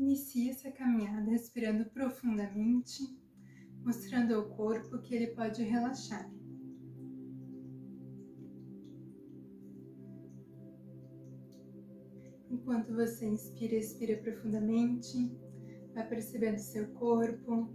[0.00, 3.02] Inicie essa caminhada respirando profundamente,
[3.84, 6.26] mostrando ao corpo que ele pode relaxar.
[12.48, 15.38] Enquanto você inspira, expira profundamente,
[15.92, 17.68] vai percebendo seu corpo,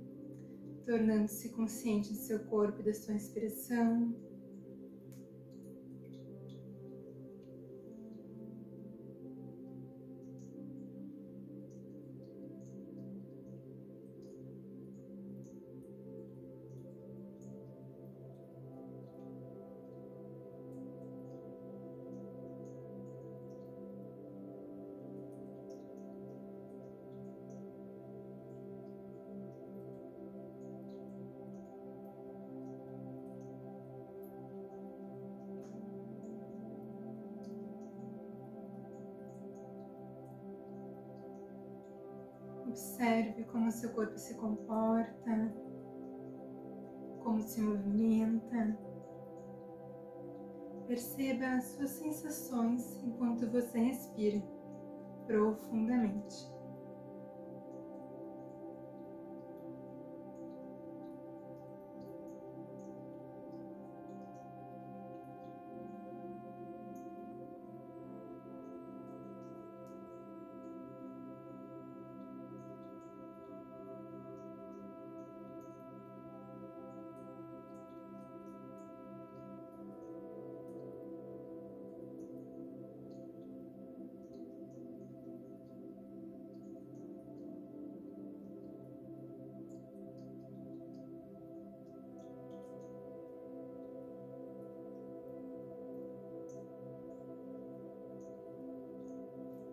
[0.83, 4.15] tornando-se consciente do seu corpo e da sua respiração.
[42.75, 45.55] Observe como seu corpo se comporta,
[47.23, 48.77] como se movimenta.
[50.85, 54.43] Perceba as suas sensações enquanto você respira
[55.25, 56.53] profundamente.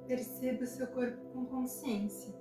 [0.06, 2.34] Perceba seu corpo com consciência.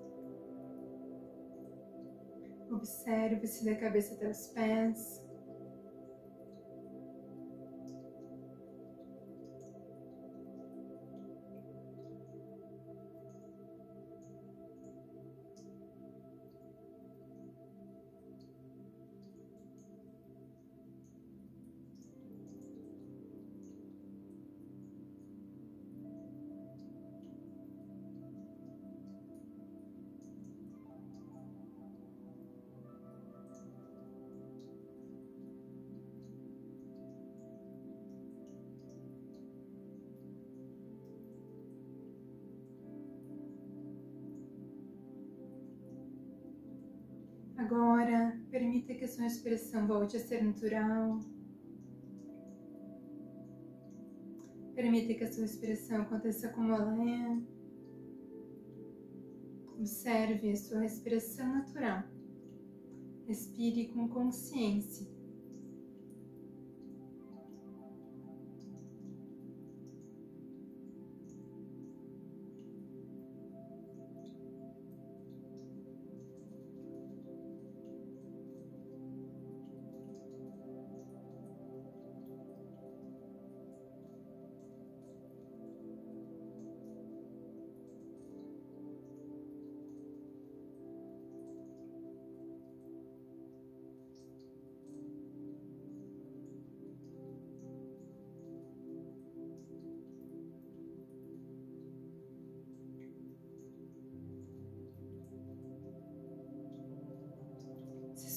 [2.72, 5.31] Observe-se da cabeça até os pés.
[47.72, 51.22] Agora, permita que a sua respiração volte a ser natural.
[54.76, 57.42] Permita que a sua respiração aconteça como ela é.
[59.78, 62.04] Observe a sua respiração natural.
[63.26, 65.08] Respire com consciência.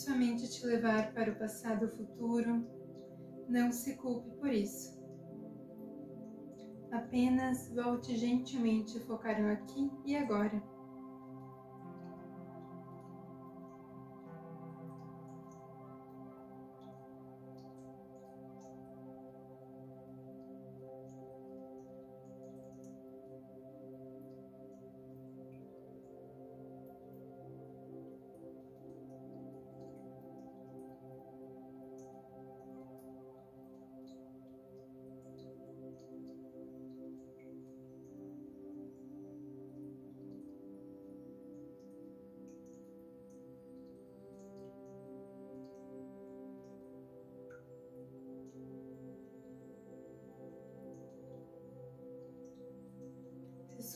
[0.04, 2.62] Sua mente te levar para o passado ou futuro,
[3.48, 5.02] não se culpe por isso.
[6.92, 10.62] Apenas volte gentilmente a focar no aqui e agora.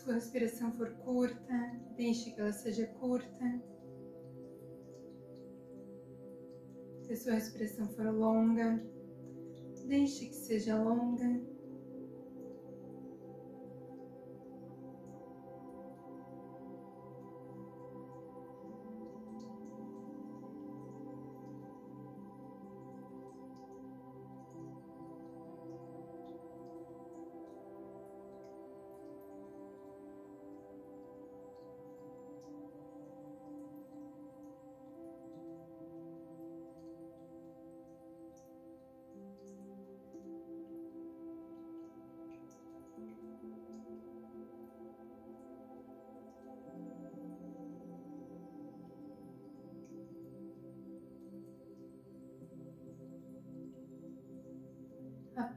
[0.08, 1.52] Sua respiração for curta,
[1.94, 3.62] deixe que ela seja curta.
[7.02, 8.82] Se a sua respiração for longa,
[9.86, 11.57] deixe que seja longa.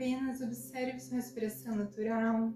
[0.01, 2.51] Apenas observe sua respiração natural.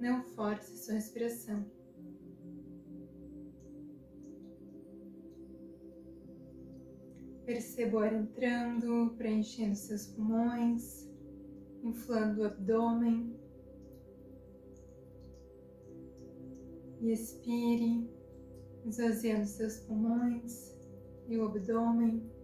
[0.00, 1.64] Não force sua respiração.
[7.46, 11.08] Perceba o ar entrando, preenchendo seus pulmões,
[11.84, 13.32] inflando o abdômen.
[17.00, 18.10] E expire,
[18.84, 20.76] esvaziando seus pulmões
[21.28, 22.39] e o abdômen.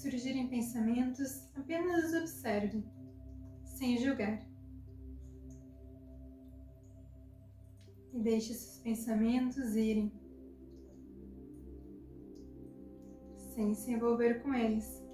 [0.00, 2.82] Surgirem pensamentos, apenas os observe,
[3.64, 4.48] sem julgar.
[8.12, 10.10] E deixe esses pensamentos irem,
[13.54, 15.04] sem se envolver com eles.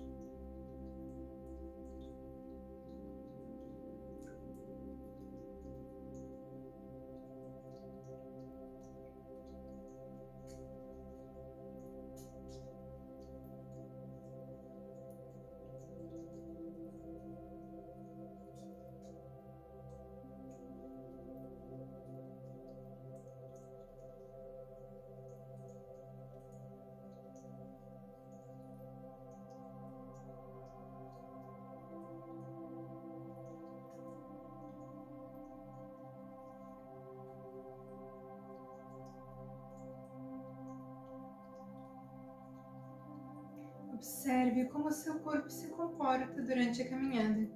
[44.26, 47.48] Observe como seu corpo se comporta durante a caminhada.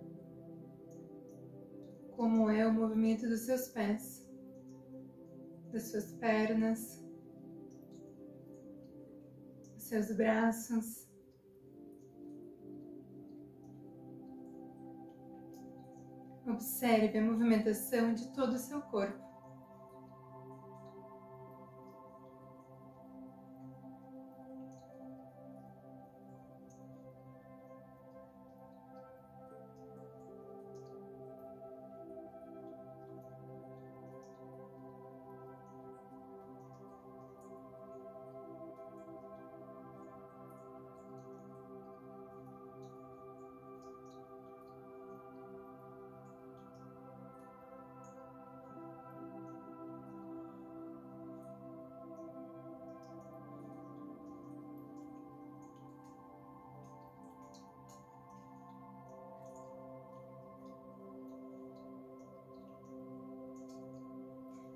[2.12, 4.30] Como é o movimento dos seus pés,
[5.72, 7.04] das suas pernas,
[9.74, 11.10] dos seus braços.
[16.46, 19.29] Observe a movimentação de todo o seu corpo.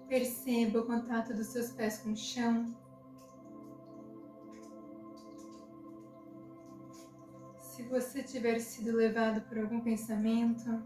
[0.08, 2.76] Perceba o contato dos seus pés com o chão.
[7.58, 10.82] Se você tiver sido levado por algum pensamento,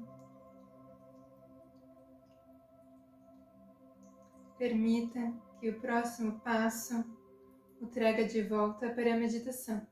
[4.56, 7.04] permita que o próximo passo
[7.80, 9.86] o traga de volta para a meditação.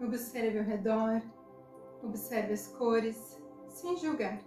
[0.00, 1.22] Observe ao redor,
[2.02, 4.40] observe as cores, sem julgar.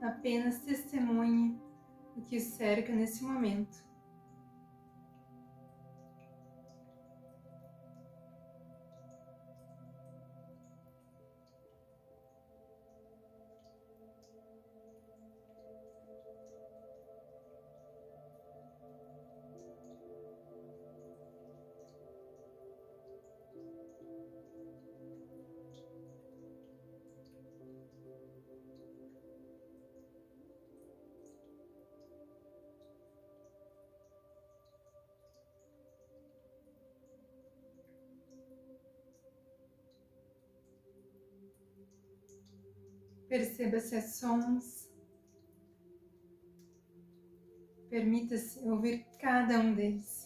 [0.00, 1.60] Apenas testemunhe
[2.16, 3.83] o que cerca nesse momento.
[43.28, 44.88] Perceba se há sons.
[47.88, 50.23] Permita-se ouvir cada um deles.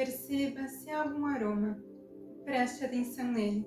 [0.00, 1.78] Perceba se há algum aroma.
[2.42, 3.66] Preste atenção nele.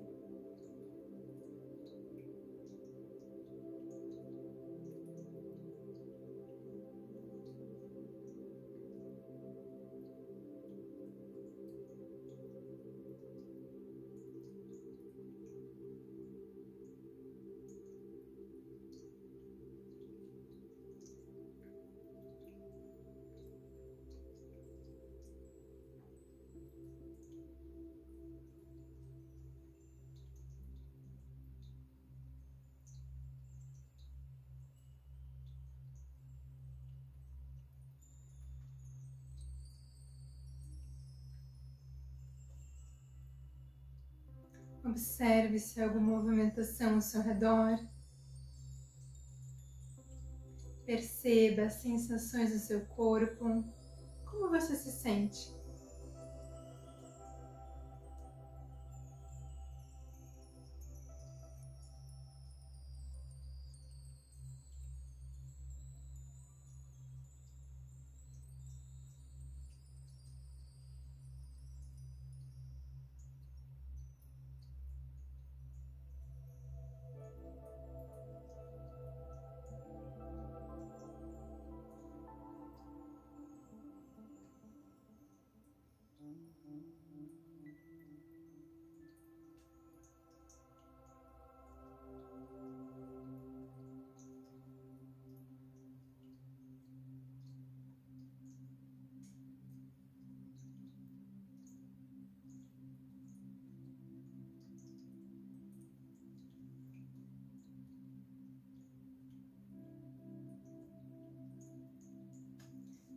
[44.83, 47.79] Observe se há alguma movimentação ao seu redor.
[50.85, 53.63] Perceba as sensações do seu corpo.
[54.25, 55.62] Como você se sente?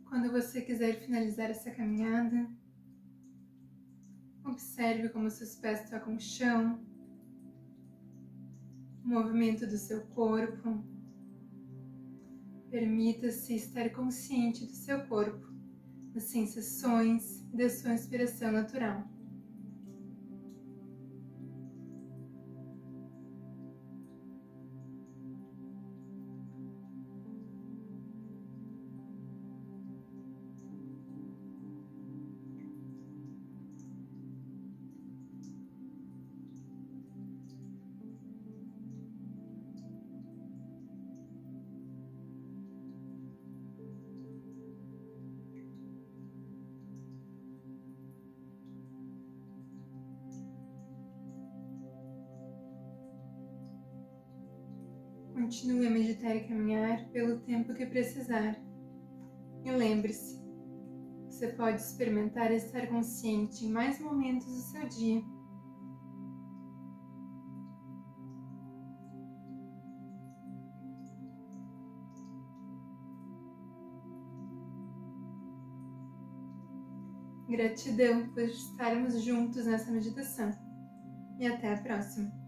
[0.09, 2.49] Quando você quiser finalizar essa caminhada,
[4.45, 6.79] observe como seus pés tocam o chão,
[9.03, 10.81] o movimento do seu corpo.
[12.69, 15.47] Permita-se estar consciente do seu corpo,
[16.13, 19.16] das sensações e da sua inspiração natural.
[55.47, 58.59] Continue a meditar e caminhar pelo tempo que precisar.
[59.63, 60.43] E lembre-se,
[61.29, 65.21] você pode experimentar estar consciente em mais momentos do seu dia.
[77.47, 80.51] Gratidão por estarmos juntos nessa meditação
[81.39, 82.46] e até a próxima!